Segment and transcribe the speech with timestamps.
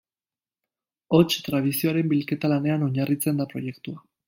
[1.17, 4.05] Hots, tradizioaren bilketa-lanean oinarritzen da proiektua.